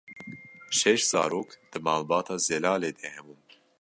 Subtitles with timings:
[0.79, 3.39] Şeş zarok di malbata Zelalê de hebûn.